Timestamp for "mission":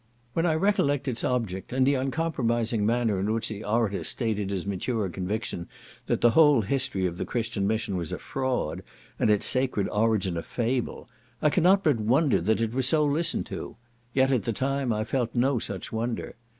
7.67-7.95